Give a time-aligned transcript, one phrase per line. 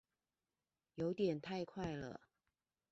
[0.95, 2.21] 有點太快了